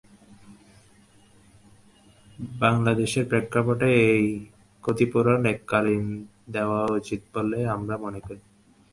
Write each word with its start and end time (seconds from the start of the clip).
বাংলাদেশের 2.59 3.25
প্রেক্ষাপটে 3.31 3.89
এই 4.09 4.25
ক্ষতিপূরণ 4.83 5.41
এককালীন 5.45 6.05
দেওয়া 6.55 6.81
উচিত 6.99 7.21
বলে 7.35 7.59
আমরা 7.75 7.95
মনে 8.05 8.19
করি। 8.27 8.41